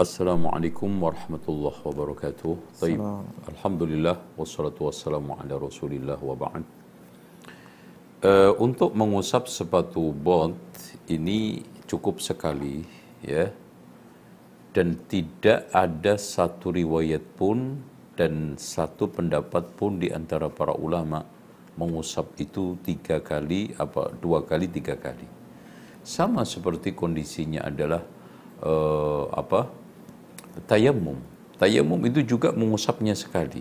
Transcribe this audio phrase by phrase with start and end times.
[0.00, 2.52] Assalamualaikum warahmatullahi wabarakatuh.
[2.80, 2.96] Taib.
[2.96, 3.24] Salam.
[3.52, 6.64] Alhamdulillah wassalatu wassalamu ala Rasulillah wa ba'd.
[8.24, 10.56] Uh, untuk mengusap sepatu bot
[11.12, 12.80] ini cukup sekali
[13.20, 13.52] ya.
[14.72, 17.84] Dan tidak ada satu riwayat pun
[18.16, 21.28] dan satu pendapat pun di antara para ulama
[21.76, 25.28] mengusap itu tiga kali apa dua kali tiga kali
[26.00, 28.00] sama seperti kondisinya adalah
[28.64, 29.79] uh, apa
[30.66, 31.20] tayamum.
[31.60, 33.60] Tayamum itu juga mengusapnya sekali.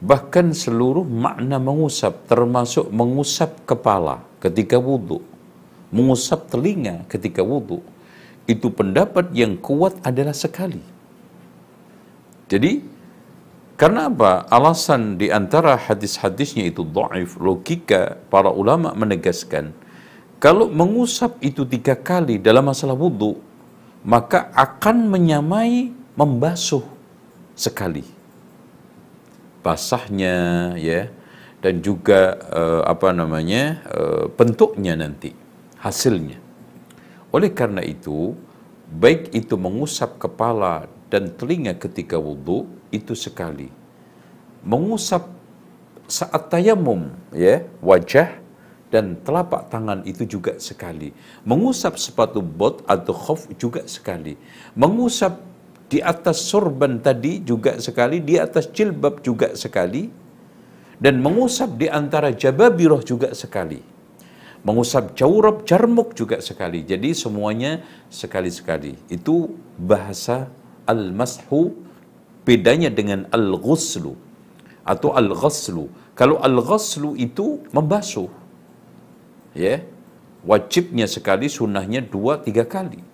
[0.00, 5.20] Bahkan seluruh makna mengusap termasuk mengusap kepala ketika wudhu,
[5.92, 7.84] mengusap telinga ketika wudhu.
[8.48, 10.82] Itu pendapat yang kuat adalah sekali.
[12.50, 12.82] Jadi
[13.78, 14.44] karena apa?
[14.50, 19.72] Alasan di antara hadis-hadisnya itu dhaif, logika para ulama menegaskan
[20.40, 23.36] kalau mengusap itu tiga kali dalam masalah wudhu,
[24.06, 26.84] maka akan menyamai membasuh
[27.52, 28.04] sekali.
[29.60, 31.12] Basahnya ya
[31.60, 35.36] dan juga uh, apa namanya uh, bentuknya nanti
[35.76, 36.40] hasilnya.
[37.30, 38.32] Oleh karena itu,
[38.88, 43.68] baik itu mengusap kepala dan telinga ketika wudhu itu sekali.
[44.64, 45.28] Mengusap
[46.10, 48.39] saat tayamum ya wajah
[48.90, 51.14] dan telapak tangan itu juga sekali.
[51.46, 54.34] Mengusap sepatu bot atau khuf juga sekali.
[54.74, 55.38] Mengusap
[55.86, 60.10] di atas sorban tadi juga sekali, di atas jilbab juga sekali.
[61.00, 63.80] Dan mengusap di antara jababiroh juga sekali.
[64.60, 66.84] Mengusap jawrab jarmuk juga sekali.
[66.84, 67.80] Jadi semuanya
[68.12, 69.08] sekali-sekali.
[69.08, 70.52] Itu bahasa
[70.84, 71.72] al-mashu
[72.44, 74.12] bedanya dengan al-ghuslu
[74.84, 75.88] atau al-ghaslu.
[76.12, 78.28] Kalau al-ghaslu itu membasuh
[79.54, 79.82] ya.
[80.40, 83.04] Wajibnya sekali sunnahnya dua tiga kali.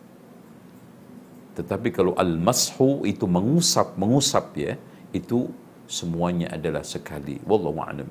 [1.59, 4.79] Tetapi kalau al-mashu itu mengusap mengusap ya
[5.11, 5.51] itu
[5.91, 7.43] semuanya adalah sekali.
[7.43, 8.07] Wallahu a'lam